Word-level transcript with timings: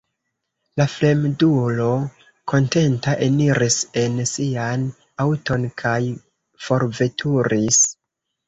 La 0.79 0.85
fremdulo, 0.91 1.89
kontenta, 2.53 3.13
eniris 3.27 3.77
en 4.05 4.17
sian 4.31 4.89
aŭton 5.27 5.69
kaj 5.83 5.99
forveturis. 6.67 7.83